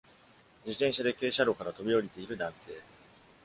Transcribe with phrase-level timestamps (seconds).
[0.65, 2.71] 自転車で傾斜路から飛び降りている男性